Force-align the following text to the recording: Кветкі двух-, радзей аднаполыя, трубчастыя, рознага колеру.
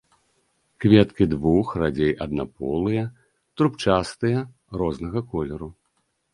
Кветкі 0.85 1.27
двух-, 1.33 1.73
радзей 1.83 2.13
аднаполыя, 2.25 3.03
трубчастыя, 3.61 4.39
рознага 4.85 5.19
колеру. 5.31 5.73